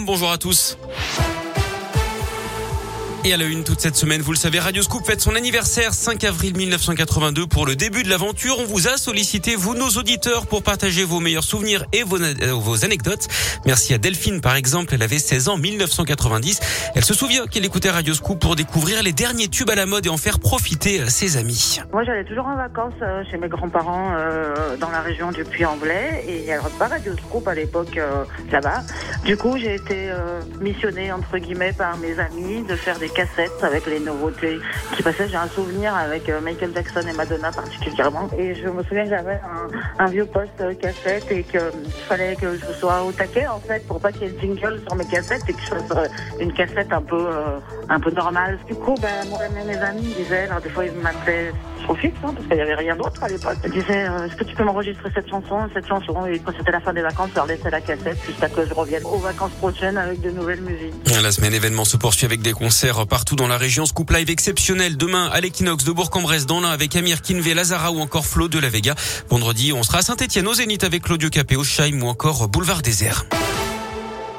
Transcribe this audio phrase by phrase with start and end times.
[0.00, 0.76] Bonjour à tous.
[3.26, 5.94] Et à la une toute cette semaine, vous le savez, Radio Scoop fête son anniversaire
[5.94, 8.58] 5 avril 1982 pour le début de l'aventure.
[8.58, 12.52] On vous a sollicité, vous nos auditeurs, pour partager vos meilleurs souvenirs et vos, euh,
[12.52, 13.26] vos anecdotes.
[13.64, 16.92] Merci à Delphine par exemple, elle avait 16 ans 1990.
[16.94, 20.04] Elle se souvient qu'elle écoutait Radio Scoop pour découvrir les derniers tubes à la mode
[20.04, 21.80] et en faire profiter euh, ses amis.
[21.94, 24.12] Moi j'allais toujours en vacances euh, chez mes grands-parents
[24.78, 27.98] dans la région du Puy-en-Velay et il n'y avait pas Radio Scoop à l'époque
[28.52, 28.82] là-bas.
[29.24, 30.10] Du coup j'ai été
[30.60, 34.58] missionnée entre guillemets par mes amis de faire des cassettes avec les nouveautés
[34.94, 35.28] qui passaient.
[35.28, 38.28] J'ai un souvenir avec euh, Michael Jackson et Madonna particulièrement.
[38.36, 39.40] Et je me souviens que j'avais
[39.98, 41.60] un, vieux poste euh, cassette et qu'il
[42.08, 44.80] fallait que je sois au taquet en fait pour pas qu'il y ait de jingle
[44.86, 46.08] sur mes cassettes et que je fasse euh,
[46.40, 47.26] une cassette un peu
[47.88, 48.58] un peu normale.
[48.66, 51.52] Du coup, ben, moi et mes amis disaient, alors des fois ils m'appelaient
[51.84, 53.56] trop fixe, hein, parce qu'il n'y avait rien d'autre à l'époque.
[53.64, 56.80] Ils disaient, est-ce que tu peux m'enregistrer cette chanson, cette chanson Et quand c'était la
[56.80, 59.96] fin des vacances, je leur laissais la cassette jusqu'à que je revienne aux vacances prochaines
[59.96, 60.94] avec de nouvelles musiques.
[61.22, 63.86] La semaine événement se poursuit avec des concerts partout dans la région.
[63.86, 68.00] Scoop Live exceptionnel demain à l'Equinox de Bourg-en-Bresse dans l'un avec Amir Kinvé, Lazara ou
[68.00, 68.94] encore Flo de la Vega.
[69.28, 73.24] Vendredi, on sera à Saint-Etienne au Zénith avec Claudio Capéo, Scheim ou encore Boulevard Désert.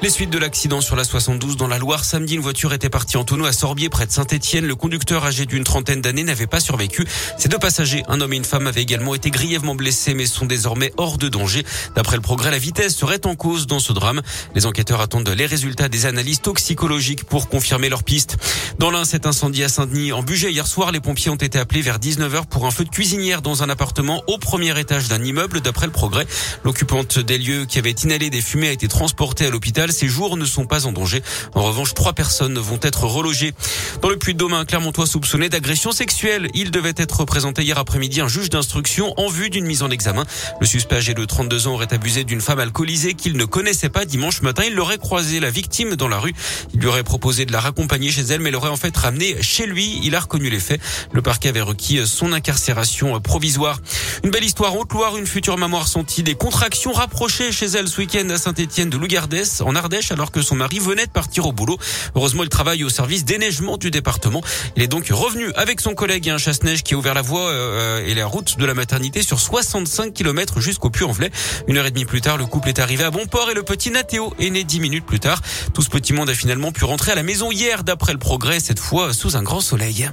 [0.05, 2.05] Les suites de l'accident sur la 72 dans la Loire.
[2.05, 4.67] Samedi, une voiture était partie en tonneau à Sorbier, près de Saint-Etienne.
[4.67, 7.07] Le conducteur âgé d'une trentaine d'années n'avait pas survécu.
[7.39, 10.45] Ces deux passagers, un homme et une femme, avaient également été grièvement blessés, mais sont
[10.45, 11.65] désormais hors de danger.
[11.95, 14.21] D'après le progrès, la vitesse serait en cause dans ce drame.
[14.53, 18.37] Les enquêteurs attendent les résultats des analyses toxicologiques pour confirmer leur piste.
[18.77, 21.81] Dans l'un, cet incendie à Saint-Denis, en budget hier soir, les pompiers ont été appelés
[21.81, 25.61] vers 19h pour un feu de cuisinière dans un appartement au premier étage d'un immeuble,
[25.61, 26.27] d'après le progrès.
[26.63, 29.93] L'occupante des lieux qui avait inhalé des fumées a été transportée à l'hôpital.
[29.95, 31.23] Ses jours ne sont pas en danger.
[31.53, 33.53] En revanche, trois personnes vont être relogées.
[34.01, 36.49] Dans le Puy-de-Dôme, un Clermontois soupçonné d'agression sexuelle.
[36.53, 40.25] Il devait être présenté hier après-midi un juge d'instruction en vue d'une mise en examen.
[40.59, 44.03] Le suspect âgé de 32 ans aurait abusé d'une femme alcoolisée qu'il ne connaissait pas
[44.03, 44.63] dimanche matin.
[44.67, 46.33] Il l'aurait croisé la victime dans la rue.
[46.73, 49.65] Il lui aurait proposé de la raccompagner chez elle, mais l'aurait en fait ramené chez
[49.65, 50.01] lui.
[50.03, 50.81] Il a reconnu les faits.
[51.13, 53.79] Le parquet avait requis son incarcération provisoire.
[54.25, 55.15] Une belle histoire en Haute-Loire.
[55.15, 58.97] Une future maman a ressenti des contractions rapprochées chez elle ce week-end à Saint-Etienne de
[58.97, 59.73] Lougardès, en
[60.11, 61.77] Alors que son mari venait de partir au boulot.
[62.15, 64.41] Heureusement, il travaille au service déneigement du département.
[64.75, 67.49] Il est donc revenu avec son collègue et un chasse-neige qui a ouvert la voie
[67.49, 71.29] euh, et la route de la maternité sur 65 km jusqu'au Puy-en-Velay.
[71.67, 73.63] Une heure et demie plus tard, le couple est arrivé à bon port et le
[73.63, 75.41] petit Nathéo est né dix minutes plus tard.
[75.73, 78.59] Tout ce petit monde a finalement pu rentrer à la maison hier d'après le progrès,
[78.59, 80.09] cette fois sous un grand soleil.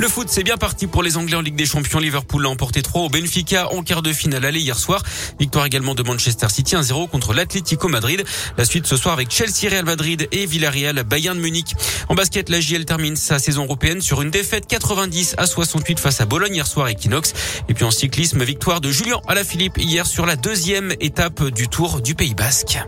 [0.00, 1.98] Le foot, c'est bien parti pour les Anglais en Ligue des Champions.
[1.98, 5.02] Liverpool l'a emporté 3 au Benfica en quart de finale aller hier soir.
[5.40, 8.24] Victoire également de Manchester City 1-0 contre l'Atlético Madrid.
[8.56, 11.74] La suite ce soir avec Chelsea, Real Madrid et Villarreal, Bayern de Munich.
[12.08, 16.20] En basket, la JL termine sa saison européenne sur une défaite 90 à 68 face
[16.20, 17.32] à Bologne hier soir Equinox.
[17.68, 22.00] Et puis en cyclisme, victoire de Julien Alaphilippe hier sur la deuxième étape du Tour
[22.02, 22.78] du Pays Basque.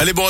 [0.00, 0.26] Allez, bon